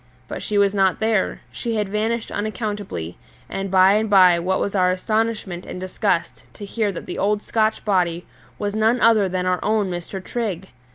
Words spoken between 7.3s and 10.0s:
Scotch body was none other than our own